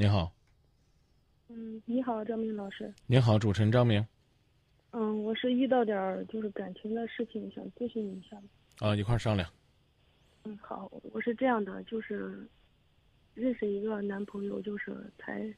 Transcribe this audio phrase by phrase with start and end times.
[0.00, 0.32] 您好，
[1.48, 2.94] 嗯，你好，张明老师。
[3.08, 4.06] 您好，主持人张明。
[4.92, 8.40] 嗯，我是遇到点儿就是感情的事情，想咨询一下。
[8.78, 9.50] 啊，一块儿商量。
[10.44, 12.48] 嗯，好，我是这样的，就是
[13.34, 15.52] 认识一个男朋友，就是才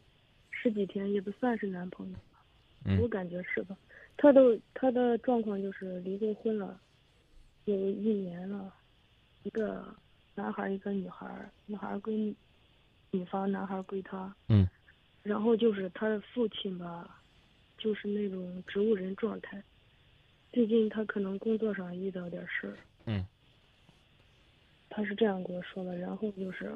[0.50, 2.42] 十几天，也不算是男朋友吧，
[2.86, 3.76] 嗯我感觉是吧？
[4.16, 6.80] 他的他的状况就是离过婚了，
[7.66, 8.72] 有一年了，
[9.42, 9.94] 一个
[10.34, 12.34] 男孩儿，一个女孩儿，女孩儿归
[13.12, 14.34] 女方，男孩归他。
[14.48, 14.68] 嗯。
[15.22, 17.20] 然后就是他的父亲吧，
[17.76, 19.62] 就是那种植物人状态。
[20.52, 22.76] 最近他可能工作上遇到点事儿。
[23.06, 23.24] 嗯。
[24.88, 26.74] 他是这样跟我说的，然后就是，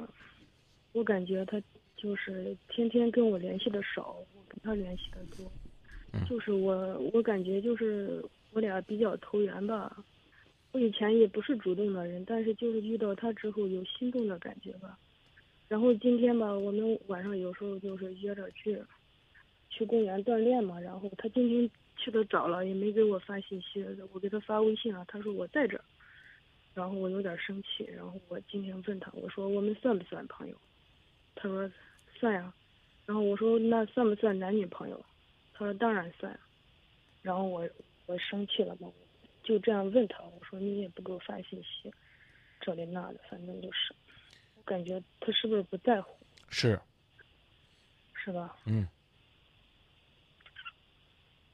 [0.93, 1.61] 我感觉他
[1.97, 5.51] 就是天天跟我联系的少，我跟他联系的多。
[6.13, 9.97] 嗯就是我，我感觉就是我俩比较投缘吧。
[10.71, 14.97] 我以前也不是主动的人，但是就是遇到他之后有心动的感觉吧。
[15.67, 18.81] 然后今天吧，我们晚上有时候就是约着去，
[19.69, 20.79] 去公园锻炼嘛。
[20.79, 25.83] 然后他今天去的早了，也没给我发信息，我给他发微信了，他说我在这儿。
[26.73, 30.55] 然后我有点生气，然后我今天问他，我说我们算不算朋友？
[31.33, 31.71] 他说
[32.19, 32.53] 算呀。
[33.05, 35.03] 然后我说那算不算男女朋友？
[35.53, 36.37] 他说当然算。
[37.21, 37.67] 然后我
[38.05, 38.91] 我生气了嘛，
[39.41, 41.91] 就这样问他，我说你也不给我发信息，
[42.61, 43.95] 这里那的，反正就是，
[44.65, 46.17] 感觉他是不是不在乎，
[46.49, 46.79] 是，
[48.13, 48.57] 是吧？
[48.65, 48.87] 嗯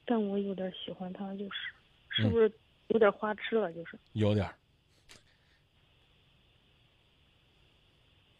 [0.05, 1.59] 但我有点喜欢他，就是，
[2.09, 2.51] 是嗯不是
[2.87, 3.71] 有点花痴了？
[3.73, 4.55] 就是，有点儿。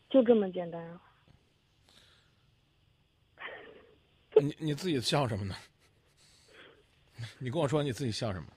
[0.10, 1.02] 就这么简单啊？
[4.42, 5.56] 你你自己笑什么呢？
[7.40, 8.48] 你跟我说你自己笑什么？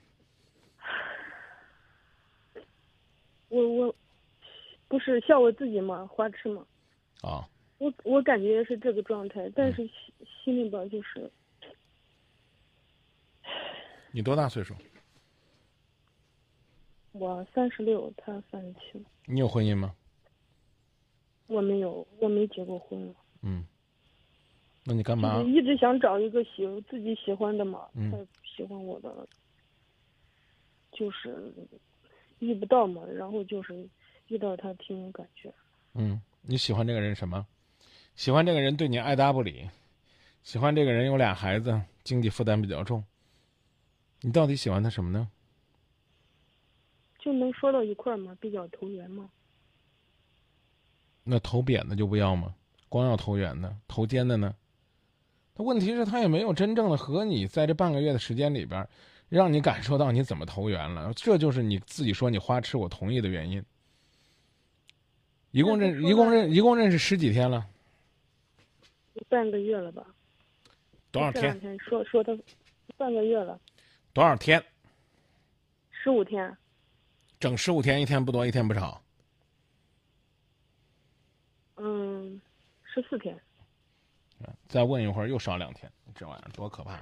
[3.49, 3.95] 我我，
[4.95, 6.07] 不是笑我自己吗？
[6.07, 6.65] 花痴吗？
[7.21, 7.43] 啊，
[7.79, 9.91] 我我感觉是这个状态，但是心
[10.25, 11.29] 心里边就是
[14.13, 14.73] 你多大岁数？
[17.11, 19.93] 我三十六，他三十七，你有婚姻吗？
[21.47, 23.65] 我没有，我没结过婚，嗯。
[24.85, 25.49] 那你干嘛是？
[25.49, 29.27] 一直想找一个喜自己喜欢的嘛，嗯他喜欢我的，
[30.93, 31.51] 就是
[32.39, 33.85] 遇不到嘛，然后就是
[34.27, 35.53] 遇到他挺有感觉，
[35.93, 37.45] 嗯，你喜欢这个人什么？
[38.15, 39.69] 喜欢这个人对你爱答不理，
[40.41, 43.03] 喜欢这个人有俩孩子，经济负担比较重。
[44.21, 45.29] 你到底喜欢他什么呢？
[47.19, 49.29] 就能说到一块儿嘛，比较投缘吗。
[51.23, 52.55] 那投扁的就不要吗？
[52.87, 54.55] 光要投缘的，投尖的呢？
[55.53, 58.87] 他问题是，他也没有真正的和你在这半个月的时间里边，
[59.27, 61.11] 让你感受到你怎么投缘了。
[61.15, 63.63] 这就是你自己说你花痴，我同意的原因。
[65.55, 67.65] 一共认一共认一共认识十几天了，
[69.29, 70.05] 半个月了吧？
[71.11, 71.57] 多少天？
[71.61, 72.37] 天说说他
[72.97, 73.57] 半个月了，
[74.11, 74.61] 多少天？
[75.91, 76.53] 十五天。
[77.39, 79.01] 整十五天，一天不多，一天不少。
[81.77, 82.41] 嗯，
[82.83, 83.39] 十四天。
[84.67, 87.01] 再问一会儿，又少两天，这玩意儿多可怕！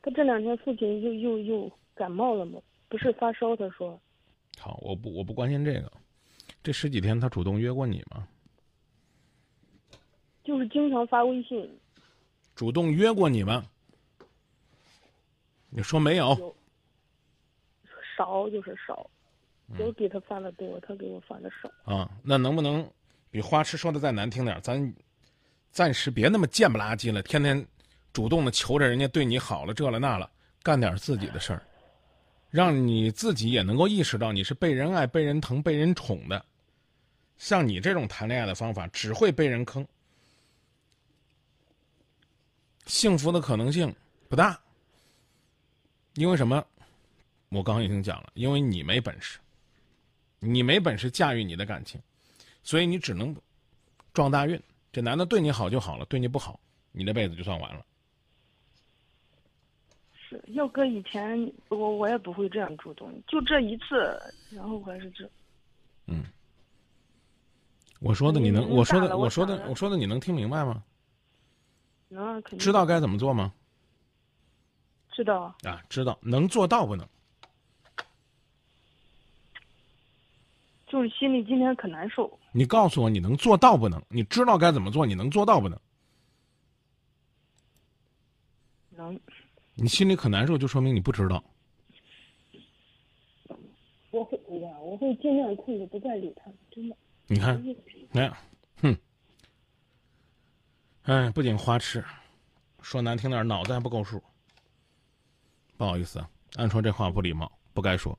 [0.00, 4.00] 他这两天父亲又又又感冒了嘛，不是发烧，他说
[4.60, 5.92] 好，我不我不关心这个。
[6.64, 8.26] 这十几天他主动约过你吗？
[10.42, 11.70] 就是经常发微信，
[12.54, 13.66] 主动约过你吗？
[15.68, 16.28] 你说没有？
[16.38, 16.56] 有
[18.16, 19.10] 少就是少，
[19.68, 21.70] 嗯我给他发的多，他给我发的少。
[21.84, 22.90] 啊，那能不能
[23.30, 24.58] 比花痴说的再难听点？
[24.62, 24.94] 咱
[25.70, 27.62] 暂时别那么贱不拉几了，天天
[28.14, 30.30] 主动的求着人家对你好了这了那了，
[30.62, 31.62] 干点自己的事儿，
[32.48, 36.42] 让你自己也能够意识到你是被人爱、被人疼、被人宠的。
[37.36, 39.86] 像你这种谈恋爱的方法，只会被人坑，
[42.86, 43.94] 幸福的可能性
[44.28, 44.58] 不大。
[46.14, 46.64] 因为什么？
[47.48, 49.38] 我刚刚已经讲了，因为你没本事。
[50.40, 52.00] 你没本事驾驭你的感情，
[52.62, 53.34] 所以你只能
[54.12, 54.60] 撞大运。
[54.92, 56.60] 这男的对你好就好了，对你不好，
[56.92, 57.84] 你这辈子就算完了。
[60.12, 64.20] 是要搁以前，我我也不会这样主动，就这一次，
[64.50, 65.28] 然后还是这。
[66.06, 66.24] 嗯，
[68.04, 70.84] 我说的你能，我说的，我我说的，我说的你能听明白吗？
[72.08, 73.50] 能啊，肯定知道该怎么做吗？
[75.10, 77.08] 知道啊，啊，知道，能做到不能？
[80.86, 82.38] 就是心里今天可难受。
[82.52, 84.00] 你告诉我你能做到不能？
[84.10, 85.80] 你知道该怎么做，你能做到不能？
[88.90, 89.18] 能，
[89.76, 91.42] 你心里可难受，就说明你不知道。
[94.10, 96.94] 我会我，我会尽量控制，不再理他，真的。
[97.34, 97.60] 你看，
[98.12, 98.32] 哎，
[98.80, 98.96] 哼，
[101.02, 102.04] 哎，不仅花痴，
[102.80, 104.22] 说难听点，脑子还不够数。
[105.76, 108.16] 不好意思啊，按说这话不礼貌，不该说，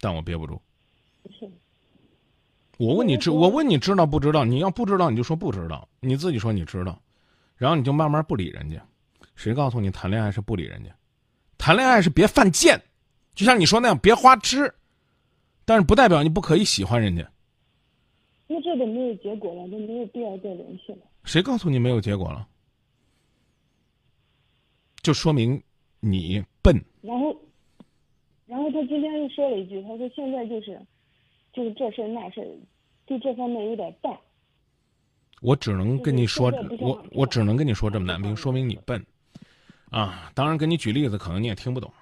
[0.00, 0.60] 但我憋不住。
[2.76, 4.44] 我问你知，我问你知道不知道？
[4.44, 5.88] 你要不知道，你就说不知道。
[6.00, 7.00] 你自己说你知道，
[7.56, 8.86] 然后你就慢慢不理人家。
[9.34, 10.94] 谁告诉你谈恋爱是不理人家？
[11.56, 12.78] 谈恋爱是别犯贱，
[13.34, 14.74] 就像你说那样，别花痴。
[15.64, 17.31] 但是不代表你不可以喜欢人家。
[18.52, 20.98] 那这都没有结果了，就没有必要再联系了。
[21.24, 22.46] 谁告诉你没有结果了？
[25.02, 25.60] 就说明
[26.00, 26.76] 你笨。
[27.00, 27.34] 然后，
[28.46, 30.78] 然后他今天又说了一句，他说现在就是，
[31.52, 32.46] 就是这事儿那事儿，
[33.06, 34.16] 对这方面有点淡。
[35.40, 39.04] 我只能跟你说，我我只能跟你说这么难听，说明你笨。
[39.90, 41.92] 啊，当然给你举例子，可能你也听不懂。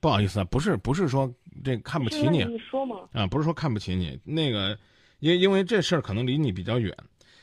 [0.00, 1.32] 不好意思啊，不是不是说
[1.64, 2.44] 这看不起你。
[2.44, 3.08] 你说嘛。
[3.12, 4.76] 啊，不是说看不起你，那个，
[5.18, 6.96] 因因为这事儿可能离你比较远。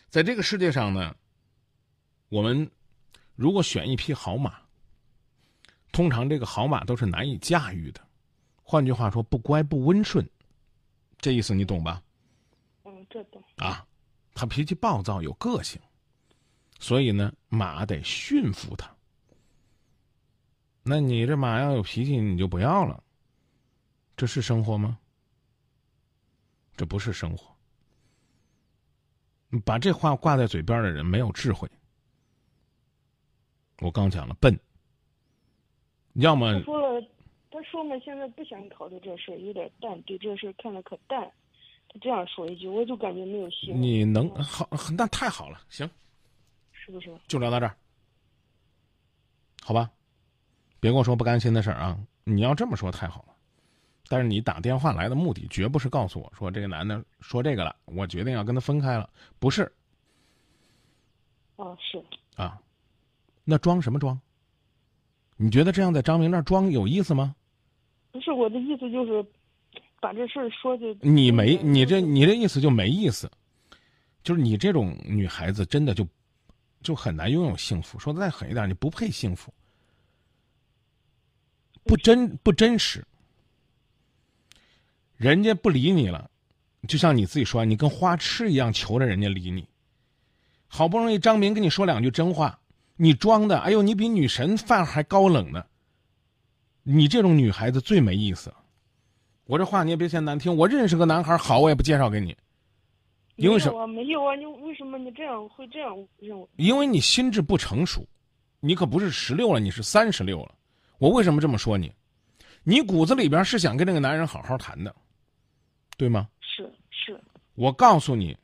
[0.10, 1.16] 在这个世界上呢，
[2.30, 2.70] 我们
[3.36, 4.62] 如果选一匹好马，
[5.92, 8.02] 通常这个好马都是难以驾驭的。
[8.64, 10.28] 换句话说，不乖不温顺，
[11.18, 12.02] 这意思你懂吧？
[12.84, 13.44] 嗯，这懂。
[13.58, 13.86] 啊，
[14.34, 15.80] 他脾气暴躁有个性，
[16.80, 18.90] 所以呢，马得驯服他。
[20.82, 23.04] 那你这马要有脾气，你就不要了。
[24.16, 24.98] 这是生活吗？
[26.78, 27.55] 这不是生活。
[29.66, 31.70] 把这话挂在嘴边的人没有智慧。
[33.82, 34.58] 我刚讲了笨，
[36.14, 37.08] 要么他说了，
[37.52, 41.32] 他说嘛，现在不想考虑这事，有点淡，对这事看得可淡。
[41.90, 43.82] 他这样说一句，我就感觉没有希望。
[43.82, 45.90] 你能好，那太好了，行，
[46.72, 47.14] 是不是？
[47.28, 47.76] 就聊到这儿，
[49.62, 49.92] 好吧？
[50.80, 51.98] 别跟我说不甘心的事儿啊！
[52.24, 53.35] 你要这么说太好了。
[54.08, 59.10] 但是你打电话来的目的绝不是告诉我说这个男的说这个了，我决定要跟他分开了，
[59.40, 59.64] 不是。
[61.56, 62.04] 啊，是。
[62.36, 62.60] 啊，
[63.44, 64.20] 那装什么装？
[65.38, 67.36] 你觉得这样在张明那儿装有意思吗？
[68.12, 69.26] 不是我的意思，就是
[70.00, 70.94] 把这事儿说就。
[71.02, 73.30] 你没，你这你这意思就没意思，
[74.24, 76.08] 就是你这种女孩子真的就
[76.82, 78.00] 就很难拥有幸福。
[78.00, 79.54] 说的再狠一点，你不配幸福，
[81.84, 83.06] 不真不真实。
[85.18, 86.30] 人家不理你了，
[86.88, 89.68] 就像你自己说，你跟花痴一样求着人家理你。
[90.68, 92.60] 好不容易张明跟你说两句真话，
[92.98, 95.64] 你装的，哎呦，你比女神范还高冷呢。
[96.84, 98.54] 你这种女孩子最没意思。
[99.46, 102.36] 我这话你也别嫌难听，我认识个男孩好，我也不介绍给你。
[103.38, 103.88] 因为什么？
[103.88, 106.48] 没有啊，你为什么你这样会这样认为？
[106.58, 108.06] 因为你心智不成熟，
[108.60, 110.56] 你可不是十六了，你是三十六了。
[110.98, 111.92] 我为什么这么说你？
[112.64, 114.96] 你骨子里边是想跟那个男人好好谈的。
[115.98, 116.28] 对吗？
[116.42, 117.20] 是是，
[117.56, 118.38] 我告诉你，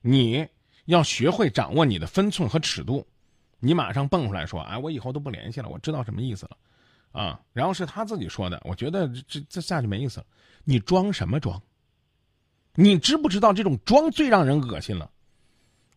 [0.00, 0.46] 你
[0.86, 3.06] 要学会掌握你的分寸和尺度。
[3.60, 6.56] 你马上蹦出来说：“哎，我以后都不联系了。”我知道什么意思了，
[7.10, 7.40] 啊！
[7.52, 10.26] 然后是他自己说的，我觉得这这下去没意思了。
[10.64, 11.60] 你装什么装？
[12.74, 15.10] 你知不知道这种装最让人恶心了？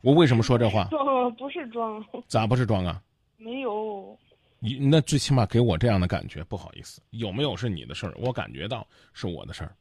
[0.02, 0.86] 我为什么说这话？
[0.90, 3.02] 装 不是装，咋不是装啊？
[3.38, 4.18] 没有。
[4.57, 9.75] 你那最起码给我这样的感觉，不好意思，有没有是你的事儿，我感觉到是我的事儿。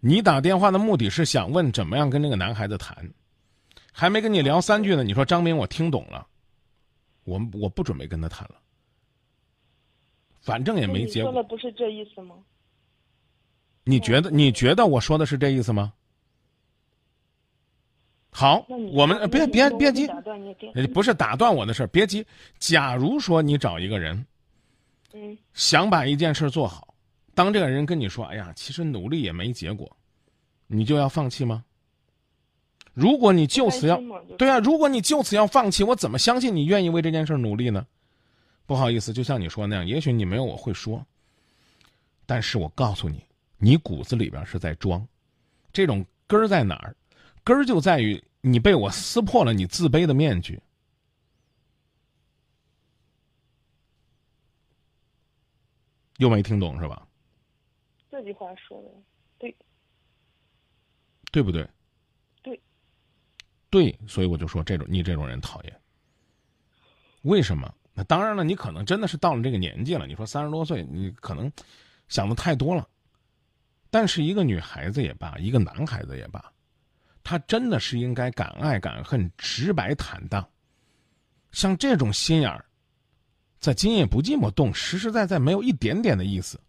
[0.00, 2.96] 你打电话的目的是想问怎么样跟这个男孩子谈，
[3.92, 6.26] 还没跟你聊三句呢，你说张明我听懂了，
[7.24, 8.56] 我我不准备跟他谈了，
[10.40, 11.32] 反正也没结果。
[11.32, 12.36] 说的不是这意思吗？
[13.84, 15.92] 你觉得你觉得我说的是这意思吗？
[18.30, 20.06] 好，我们别别别急，
[20.92, 22.26] 不是打断我的事儿，别急。
[22.58, 24.26] 假如说你找一个人，
[25.14, 26.94] 嗯，想把一件事做好。
[27.36, 29.94] 当这个人跟你说：“哎呀，其实努力也没结果，
[30.68, 31.62] 你就要放弃吗？”
[32.94, 34.00] 如果你就此要
[34.38, 37.86] 对啊，如果你就此要放弃，我怎么相信你愿意为这件事努力呢？
[38.64, 41.04] 不好意思，就像你说那样，也许你没有我会说，
[42.24, 43.22] 但是我告诉你，
[43.58, 45.06] 你骨子里边是在装，
[45.74, 46.96] 这种根儿在哪儿？
[47.44, 50.58] 根儿就在于你被我撕破了你自卑的面具。
[56.16, 57.06] 又没听懂是吧？
[58.26, 58.90] 这句话说的
[59.38, 59.56] 对，
[61.30, 61.64] 对不对？
[62.42, 62.60] 对，
[63.70, 65.80] 对，所以我就说这种你这种人讨厌。
[67.22, 67.72] 为什么？
[67.94, 70.08] 那当然了，你可能真的是到了这个年纪了。
[70.08, 71.50] 你说三十多岁，你可能
[72.08, 72.88] 想的太多了。
[73.90, 76.52] 但是一个女孩子也罢，一个男孩子也罢，
[77.22, 80.44] 他真的是应该敢爱敢恨、直白坦荡。
[81.52, 82.66] 像这种心眼儿，
[83.60, 86.60] 在今夜不寂寞动，实实在在没有一点点的意思。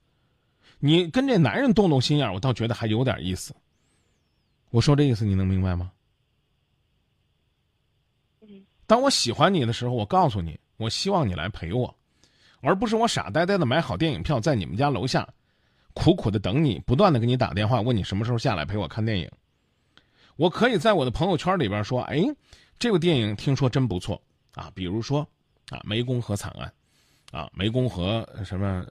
[0.79, 3.55] 你跟这男人动动心眼我倒觉得还有点意思。
[4.69, 5.91] 我说这意思你能明白吗？
[8.41, 11.93] 嗯当我喜欢你的时候，我告诉你，我希望你来陪我，
[12.62, 15.27] 而不是我傻呆呆的买好电影票在你们家楼下，
[15.93, 19.29] 苦苦的等你，不断的给你打电话问你什么时候下来陪我看电影。
[20.36, 22.24] 我可以在我的朋友圈里边说，哎，
[22.77, 24.22] 这部电影听说真不错
[24.53, 25.27] 啊，比如说
[25.69, 26.72] 啊，湄公河惨案，
[27.31, 28.86] 啊，湄公河什么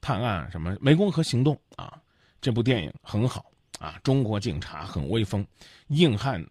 [0.00, 2.00] 探案什么湄公河行动啊，
[2.40, 5.46] 这部电影很好啊，中国警察很威风，
[5.88, 6.44] 硬汉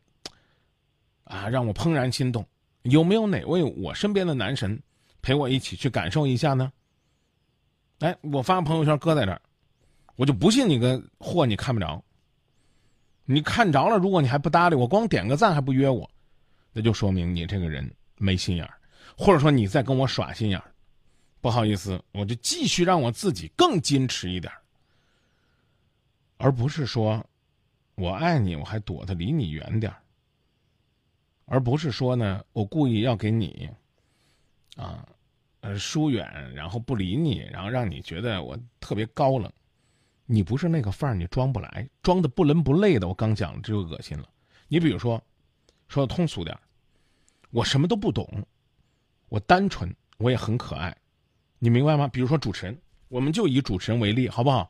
[1.24, 2.46] 啊，让我怦然心动。
[2.84, 4.82] 有没有哪位我身边的男神
[5.22, 6.72] 陪我一起去感受一下呢？
[8.00, 9.42] 哎，我发朋友圈搁在这儿，
[10.16, 12.04] 我就不信你个货你看不着。
[13.26, 16.10] 你看着了，如果你还不搭理我，光点个赞还不约我，
[16.72, 18.74] 那就说明你这个人没心眼儿，
[19.18, 20.74] 或者说你在跟我耍心眼儿。
[21.42, 24.52] 不好意思，我就继续让我自己更矜持一点，
[26.38, 27.26] 而不是说
[27.96, 30.02] 我爱你，我还躲得离你远点儿，
[31.46, 33.70] 而不是说呢，我故意要给你
[34.76, 35.08] 啊，
[35.62, 39.52] 呃，疏远，然后不理你，然后让你觉得我特别高冷。
[40.26, 43.08] 你不是那个范儿，你装不来，装的不伦不类的。
[43.08, 44.30] 我刚讲了，这就恶心了。
[44.68, 45.20] 你比如说，
[45.88, 46.56] 说的通俗点，
[47.50, 48.46] 我什么都不懂，
[49.28, 50.96] 我单纯，我也很可爱，
[51.60, 52.08] 你明白吗？
[52.08, 52.78] 比如说主持人，
[53.10, 54.68] 我们就以主持人为例，好不好？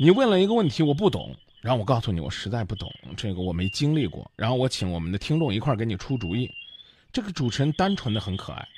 [0.00, 6.50] 你问了一个问题，我不懂，然后我告诉你，我实在不懂，这个我没经历过，然后我请我们的听众一块儿给你出主意。
[7.10, 8.68] 这个主持人单纯的很可爱。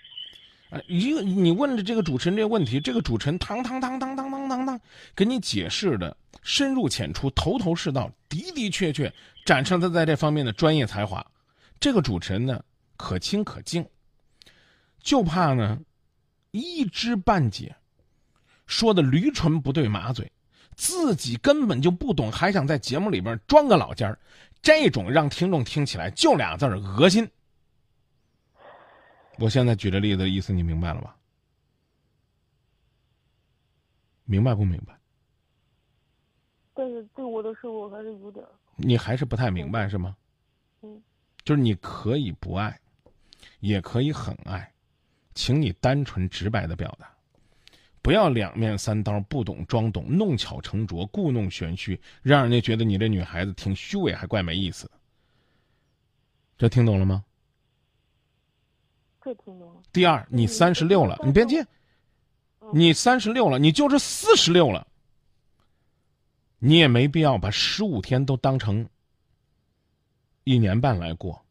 [0.71, 4.81] 啊，一个你问的这个主持人这个问题，这个主持人当当当当当当当当，
[5.17, 9.13] 给你解释的深入浅出、头头是道，的的确确
[9.45, 11.27] 展示他在这方面的专业才华。
[11.81, 12.63] 这个主持人呢，
[12.97, 13.85] 可亲可敬，
[15.03, 15.77] 就怕呢
[16.51, 17.75] 一知半解，
[18.67, 20.31] 说的驴唇不对马嘴，
[20.75, 24.19] 自己根本就不懂，还想在节目里边装个老尖儿，
[24.63, 27.29] 这种让听众听起来就俩字儿恶心。
[29.39, 31.17] 我现在举这例子的意思，你明白了吧？
[34.25, 34.99] 明白不明白？
[36.75, 38.45] 但是对我的生活还是有点。
[38.77, 40.17] 你还是不太明白是吗？
[40.83, 41.03] 嗯，
[41.43, 42.79] 就是你可以不爱，
[43.61, 44.73] 也可以很爱，
[45.41, 47.11] 请你单纯直白的表达，
[48.03, 54.93] 不要两面三刀，不懂装懂，弄巧成拙，故弄玄虚，让人家觉得你这女孩子挺虚伪，还怪没意思的。
[56.59, 57.25] 这听懂了吗？
[59.23, 59.83] 这听懂了。
[59.91, 61.67] 第二，你三十六了，你别介，
[62.75, 64.87] 你三十六了，你就是四十六了，
[66.59, 68.87] 你也没必要把十五天都当成
[70.45, 71.43] 一年半来过，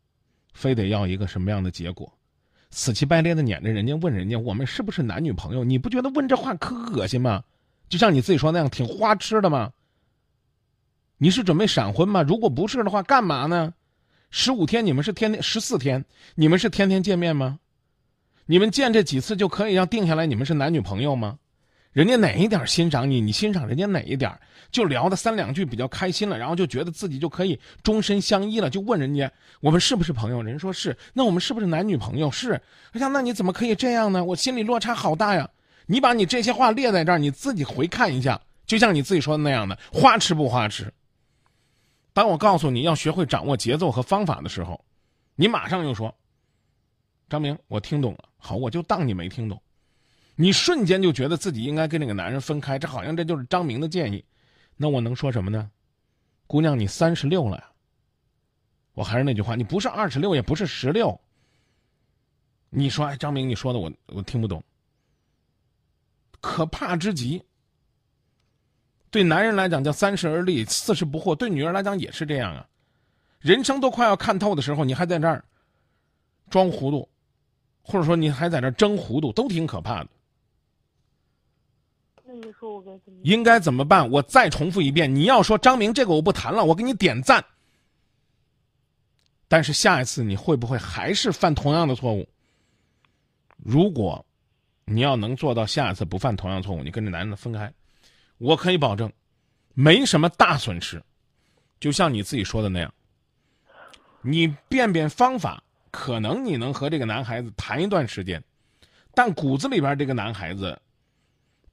[0.53, 2.18] 非得要一个什么样的结果，
[2.71, 5.63] 死乞白赖的撵着人家问人家我们是不是男女朋友？
[5.63, 7.43] 你不觉得问这话可恶心吗？
[7.89, 9.71] 就像你自己说那样，挺花痴的吗？
[11.17, 12.21] 你是准备闪婚吗？
[12.21, 13.73] 如果不是的话，干嘛呢？
[14.29, 17.59] 十五天，你们是天天十四天，你们是天天见面吗？
[18.45, 21.39] 你们见这几次就可以让定下来你们是男女朋友吗？
[21.91, 24.31] 人家哪一点欣赏你，你欣赏人家哪一点，
[24.71, 30.41] 就聊的三两句比较开心了，然后就觉得自己就可以终身相依了，就问人家我们是不是朋友？
[30.41, 32.29] 人说是，那我们是不是男女朋友？
[32.29, 32.53] 是。
[32.91, 34.23] 哎呀，那你怎么可以这样呢？
[34.23, 35.49] 我心里落差好大呀！
[35.87, 40.93] 你把你这些话列在这儿，你自己回看一下，就像你自己说的那样的，花痴不花痴？
[42.13, 44.79] 当我告诉你要学会掌握节奏和方法的时候，
[45.35, 46.13] 你马上又说
[47.29, 49.59] ：“张明，我听懂了。”好，我就当你没听懂。
[50.41, 54.23] 你瞬间就觉得自己应该跟那个男人分开，这好像这就是张明的建议。
[54.77, 55.69] 那我能说什么呢？
[56.47, 57.69] 姑娘，你三十六了呀。
[58.93, 61.19] 我还是那句话，你不是二十六，也不是十六。
[62.69, 64.63] 你说，哎，张明，你说的我我听不懂。
[66.39, 67.43] 可怕之极。
[69.11, 72.65] 对男人来讲叫三十而立，四十不惑；对女人来讲也是这样啊。
[73.41, 75.43] 人生都快要看透的时候，你还在这儿
[76.49, 77.09] 装糊涂，
[77.81, 80.09] 或者说你还在这儿争糊涂，都挺可怕的。
[83.23, 84.09] 应该怎么办？
[84.09, 87.43] 我再重复一遍，你要说张明这个我不谈了，我给你点赞。
[89.47, 92.27] 但是下一次你会不会还是犯同样的错误？
[93.57, 94.23] 如果
[94.85, 97.71] 你要能做到下一次不犯同样错误，你跟这男人分开。
[98.37, 99.11] 我可以保证，
[99.73, 101.03] 没什么大损失，
[101.79, 102.93] 就像你自己说的那样，
[104.21, 108.41] 你变变方法，可能你能和这个男孩子谈一段时间，
[109.13, 110.79] 但骨子里边这个男孩子，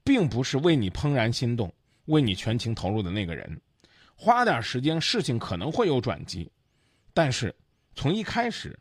[0.07, 1.71] 并不是为你怦然心动、
[2.05, 3.61] 为你全情投入的那个人，
[4.15, 6.49] 花点时间，事情可能会有转机，
[7.13, 7.53] 但是
[7.97, 8.79] 从一开始，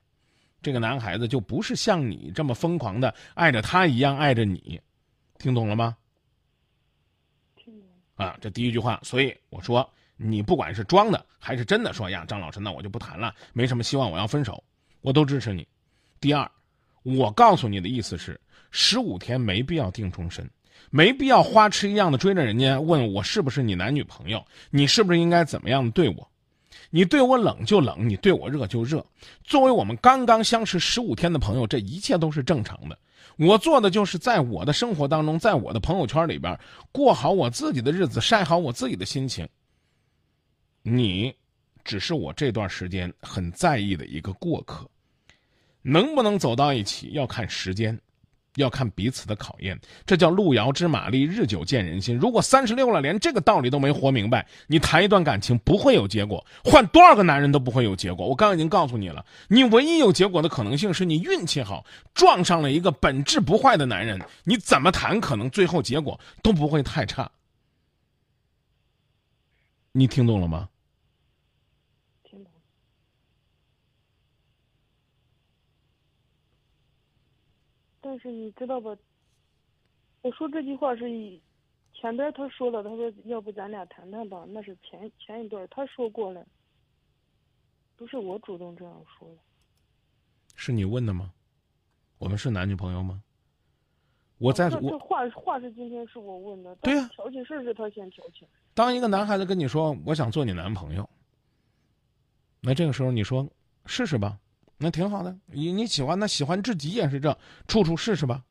[0.62, 4.80] 这个男孩子就不是像你这么疯狂的爱着他一样爱着你，
[5.40, 5.98] 听懂了吗？
[8.14, 14.64] 啊，这第一句话，所以我说你不管是装的还是真的，说呀，张老师，那我就不谈了，没什么希望，我要分手。
[15.02, 15.68] 我都支持你。
[16.20, 16.50] 第二，
[17.04, 18.40] 我告诉你的意思是，
[18.70, 20.50] 十五天没必要定终身，
[20.90, 26.30] 没必要花痴一样的追着人家问我是不是你男女朋友，你是不是应该怎么样对我？
[26.92, 29.06] 你对我冷就冷，你对我热就热。
[29.44, 32.98] 作为我们刚刚相识十五天的朋友，这一切都是正常的。
[33.38, 36.58] 我做的就是在我的生活当中，在我的朋友圈里边
[36.92, 39.46] 过好我自己的日子，晒好我自己的心情。
[40.84, 41.34] 你，
[41.84, 44.90] 只是我这段时间很在意的一个过客，
[45.82, 48.00] 能不能走到一起要看时间，
[48.56, 49.80] 要看彼此的考验。
[50.06, 52.18] 这叫路遥知马力，日久见人心。
[52.18, 58.28] 如果三十六了，连这个道理都没活明白，你谈一段感情不会有结果，换多少个男人都不会有结果。
[58.28, 64.20] 我刚已经告诉你了，你唯一有结果的可能性是你运气好，撞上了一个本质不坏的男人。
[64.44, 67.32] 你怎么谈，可能最后结果都不会太差。
[69.92, 70.68] 你听懂了吗？
[72.24, 72.52] 听懂。
[78.16, 78.96] 但是你知道吧？
[80.22, 81.42] 我说这句话是以
[81.94, 86.48] 前边他说了，他说要不咱俩谈谈吧，那是前前一段他说过了，
[87.98, 89.36] 不是我主动这样说的。
[90.56, 91.34] 是你问的吗？
[92.18, 93.22] 我们是男女朋友吗？
[94.38, 98.48] 我在这这我话话是今天是我问的，对呀但是挑起事是他先挑起。
[98.74, 101.10] 当一个男孩子跟你说我想做你男朋友，
[102.62, 103.46] 那这个时候你说
[103.86, 104.40] 试试吧，
[104.78, 105.36] 那挺好的。
[105.46, 108.44] 你你喜欢那喜欢至极也是这，处处试试吧。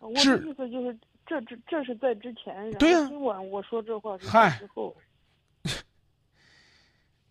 [0.00, 4.96] 我的意思就是，这这这是在之前，对呀今晚我说这话之后。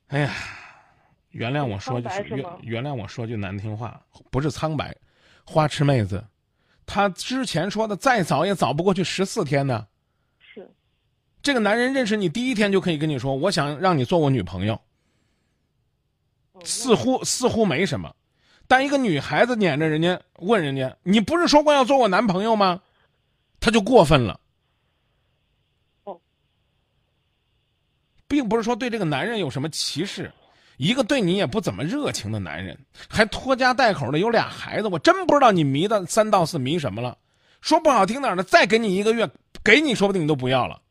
[0.07, 0.33] 哎呀，
[1.29, 2.07] 原谅我说句
[2.61, 4.95] 原谅我说句难听话，不是苍白，
[5.45, 6.25] 花痴妹子，
[6.85, 9.87] 她之前说的再早也早不过去十四天呢。
[10.39, 10.67] 是，
[11.43, 14.81] 这个男人认识你第一天就可以跟你说，我想让你做我女朋友，哦
[16.63, 18.13] 似乎似乎没什么，
[18.67, 22.79] 但一个女孩子撵着人家问人家，你不是说过要做我男朋友吗？
[23.59, 24.39] 他就过分了。
[26.03, 26.19] 哦，
[28.27, 30.31] 并不是说对这个男人有什么歧视，
[30.77, 32.77] 一个对你也不怎么热情的男人，
[33.09, 37.17] 还拖家带口的有俩孩子，我真不知道你迷的三到四迷什么了。
[37.61, 39.29] 说不好听点儿的，再给你一个月，
[39.63, 40.81] 给你说不定你都不要了。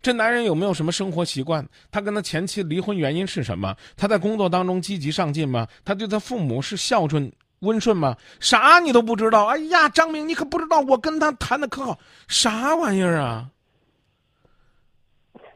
[0.00, 1.66] 这男人有没有什么生活习惯？
[1.90, 3.76] 他跟他前妻离婚原因是什么？
[3.96, 5.66] 他在工作当中积极上进吗？
[5.84, 7.30] 他对他父母是孝顺
[7.60, 8.16] 温顺吗？
[8.38, 9.46] 啥你都不知道？
[9.46, 13.50] 哎呀，张明，你可不知道我跟他谈的可好，啥玩意儿啊？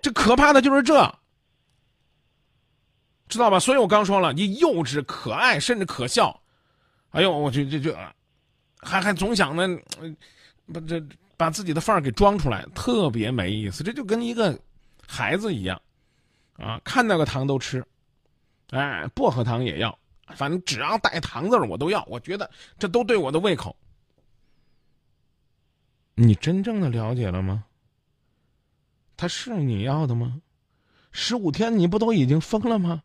[0.00, 0.94] 这可怕的就是这，
[3.28, 3.61] 知道吧？
[3.61, 6.42] 所以我刚说了，你幼稚、可爱，甚至可笑。
[7.11, 7.96] 哎呦，我这这这，
[8.81, 9.78] 还还总想呢，
[10.72, 11.00] 不这
[11.37, 13.83] 把自己的范儿给装出来，特别没意思。
[13.83, 14.59] 这就跟一个
[15.07, 15.81] 孩子一样，
[16.57, 17.85] 啊，看到个糖都吃，
[18.71, 19.99] 哎，薄荷糖也要，
[20.37, 22.05] 反正只要带糖字儿我都要。
[22.05, 23.77] 我觉得这都对我的胃口。
[26.14, 27.64] 你真正的了解了吗？
[29.16, 30.40] 他是你要的吗？
[31.11, 33.03] 十五天你不都已经疯了吗？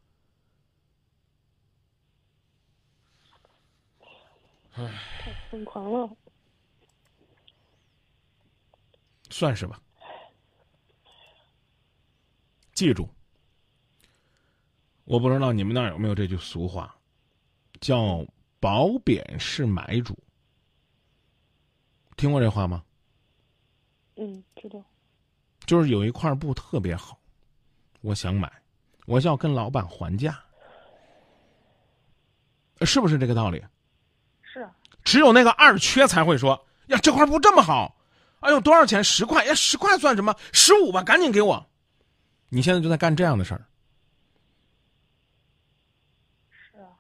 [4.73, 6.09] 太疯狂了。
[9.37, 9.79] 算是吧。
[12.73, 13.07] 记住，
[15.03, 16.95] 我不知道你们那儿有没有这句俗话，
[17.79, 18.25] 叫
[18.59, 20.17] “褒贬是买主”。
[22.17, 22.83] 听过这话吗？
[24.15, 24.83] 嗯，知道。
[25.67, 27.19] 就是有一块布特别好，
[28.01, 28.51] 我想买，
[29.05, 30.43] 我就要跟老板还价，
[32.81, 33.63] 是不是这个道理？
[34.41, 37.95] 是啊，只有那个二缺才会说：“呀，这块布这么好，
[38.39, 39.03] 哎呦，多少钱？
[39.03, 39.45] 十块？
[39.45, 40.35] 呀，十块算什么？
[40.53, 41.69] 十五吧，赶紧给我。”
[42.49, 43.65] 你现在就在干这样的事儿，
[46.49, 46.95] 是啊，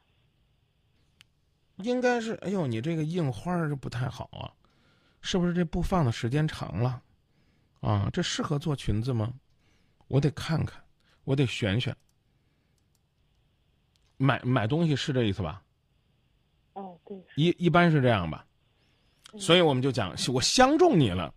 [1.77, 2.33] 应该是。
[2.41, 4.51] 哎呦，你这个印花儿不太好啊，
[5.21, 7.01] 是不是这布放的时间长了？
[7.81, 9.31] 啊，这适合做裙子吗？
[10.07, 10.83] 我得看看，
[11.23, 11.95] 我得选选。
[14.17, 15.63] 买买东西是这意思吧？
[16.73, 18.46] 哦，对，一一般是这样吧，
[19.39, 21.33] 所以我们就讲，我相中你了，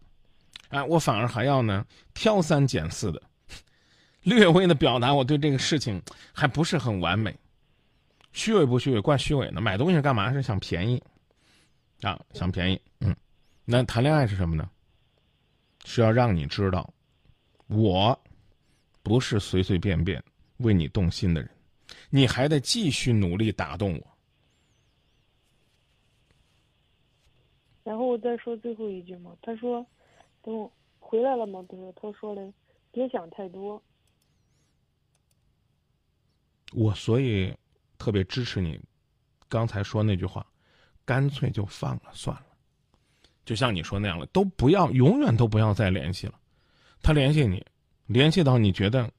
[0.69, 3.23] 哎，我反而还要呢挑三拣四的，
[4.23, 6.01] 略微的表达我对这个事情
[6.33, 7.35] 还不是很完美，
[8.33, 9.61] 虚伪不虚伪，怪虚伪的。
[9.61, 11.03] 买东西干嘛是想便宜，
[12.03, 13.15] 啊，想便宜，嗯，
[13.65, 14.71] 那谈恋爱是什么呢？
[15.85, 16.93] 是要让你知道，
[17.67, 18.19] 我
[19.03, 20.23] 不是随随便便
[20.59, 21.51] 为你动心的人，
[22.11, 24.10] 你还得继续努力打动我。
[27.91, 29.85] 然后我再说最后一句嘛，他说，
[30.43, 32.53] 等我回来了嘛，不是，他说了，
[32.93, 33.83] 别想太多。
[36.73, 37.53] 我所以
[37.99, 38.81] 特别支持你
[39.49, 40.47] 刚才说那句话，
[41.05, 42.47] 干脆就放了算了。
[43.45, 46.39] 就像你说那样了，都不要，永远都不要再联系了。
[47.03, 47.67] 他联系你，
[48.07, 49.11] 联系到你觉得，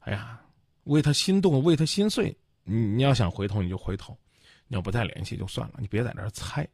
[0.00, 0.44] 哎呀，
[0.86, 4.18] 为他心动，为他心碎，你你要想回头你就回头，
[4.66, 6.68] 你要不再联系就算了，你别在那儿猜。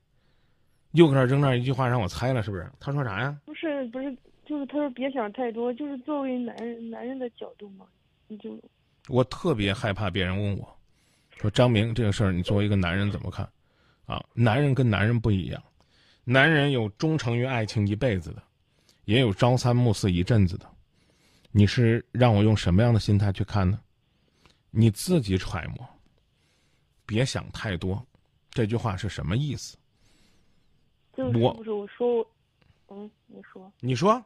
[0.92, 2.70] 又搁那扔那一句话让我猜了，是不是？
[2.81, 3.38] 他说啥呀？
[3.44, 7.87] 不是不是，就是他说别想太多，就是作为男人男人的角度嘛，
[8.27, 8.59] 你就
[9.09, 10.79] 我特别害怕别人问我，
[11.37, 13.48] 说张明这个事儿，你作为一个男人怎么看？
[14.07, 15.62] 啊，男人跟男人不一样，
[16.24, 18.42] 男人有忠诚于爱情一辈子的，
[19.05, 20.66] 也有朝三暮四一阵子的。
[21.51, 23.79] 你是让我用什么样的心态去看呢？
[24.70, 25.87] 你自己揣摩，
[27.05, 28.03] 别想太多。
[28.51, 29.77] 这句话是什么意思？
[31.18, 32.26] 就是我不是我说我，
[32.90, 34.24] 嗯，你说，你说，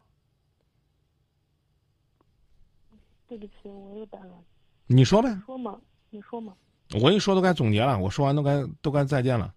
[3.26, 4.44] 对不起，我又打扰，
[4.88, 5.34] 你说呗。
[5.46, 6.54] 说嘛，你说嘛，
[7.00, 9.54] 我一说都该总结了，我说完都该都该再见了。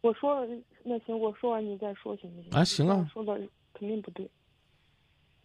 [0.00, 0.46] 我说
[0.82, 2.50] 那行，我说完你再说行不行？
[2.52, 3.36] 啊行啊说的
[3.74, 4.26] 肯定不对，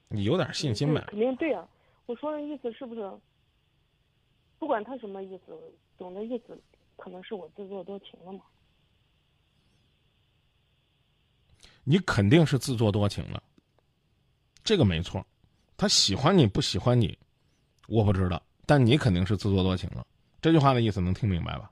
[0.07, 1.03] 你有点信心呗。
[1.09, 1.67] 肯定对啊。
[2.05, 3.11] 我说的意思是不是？
[4.57, 5.59] 不管他什么意思，
[5.97, 6.57] 总的意思
[6.95, 8.39] 可能是我自作多情了嘛。
[11.89, 13.41] 你肯定是自作多情了，
[14.63, 15.25] 这个没错。
[15.75, 17.17] 他喜欢你不喜欢你，
[17.88, 20.06] 我不知道，但你肯定是自作多情了。
[20.39, 21.71] 这句话的意思能听明白吧？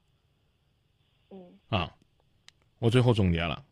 [1.30, 1.96] 嗯啊，
[2.80, 3.64] 我最后总结了：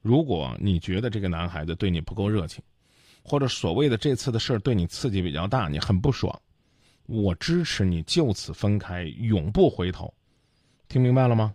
[0.00, 2.62] 如果你觉得这个男孩子对你不够热情，
[3.24, 6.40] 或者所谓的这次的事儿对你刺激比较大，你很不爽，
[7.06, 10.14] 我支持你就此分开，永不回头。
[10.86, 11.52] 听明白了吗？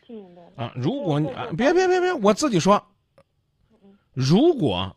[0.00, 0.52] 听明白了。
[0.62, 1.26] 啊，如果你
[1.56, 2.80] 别别别别，我自己说，
[4.12, 4.94] 如果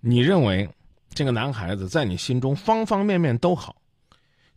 [0.00, 0.68] 你认为
[1.14, 3.76] 这个男孩子在你心中方方面面都好，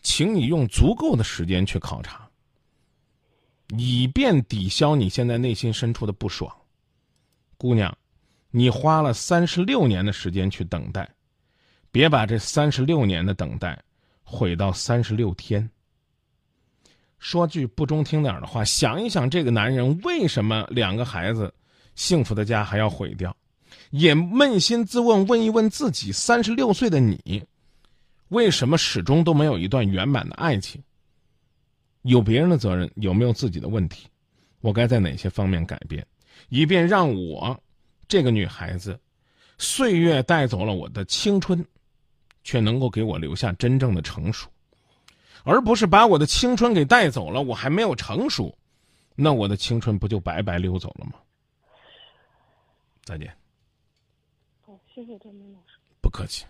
[0.02, 2.30] 请你用足够的时间去考察，
[3.78, 6.54] 以便抵消你现在内心深处的不爽。
[7.58, 7.98] 姑娘，
[8.52, 11.10] 你花了三十六年的时间去等待，
[11.92, 13.82] 别把这三十六年的等待
[14.24, 15.70] 毁到三十六天。
[17.18, 21.52] 说句不中听点的话，想一想这个男人为什么两个孩子
[21.96, 23.36] 幸福的家还要毁掉，
[23.98, 27.42] 也扪心自问，问一问自己：三十六岁的你，
[28.28, 30.84] 为什么始终都没有一段圆满的爱情？
[32.02, 34.06] 有别人的责任，有没有自己的问题？
[34.60, 36.06] 我该在哪些方面改变，
[36.50, 37.58] 以便让我
[38.06, 39.00] 这个女孩子，
[39.58, 41.66] 岁月带走了我的青春，
[42.44, 44.50] 却能够给我留下真正的成熟。
[45.46, 48.54] 而不是把我的青春给带走了，我还没有成熟，
[49.16, 51.14] 那我的青春不就白白溜走了吗？
[53.06, 53.34] 再见，
[54.96, 55.78] 谢谢张明老师。
[56.00, 56.46] 不客气。